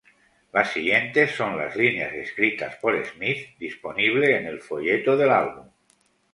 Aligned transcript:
Las 0.51 0.71
siguientes 0.71 1.29
son 1.29 1.59
las 1.59 1.75
líneas 1.75 2.11
escritas 2.13 2.75
por 2.77 3.05
Smith 3.05 3.49
disponible 3.59 4.35
en 4.35 4.47
el 4.47 4.59
folleto 4.59 5.15
del 5.15 5.29
álbum. 5.29 5.67